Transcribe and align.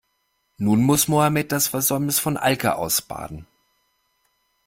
Nun 0.57 0.81
muss 0.81 1.07
Mohammed 1.07 1.51
das 1.51 1.67
Versäumnis 1.67 2.17
von 2.17 2.35
Alke 2.35 2.73
ausbaden. 2.75 3.45